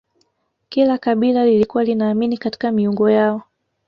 [0.69, 3.43] kila kabila lilikuwa linaamini katika miungu yao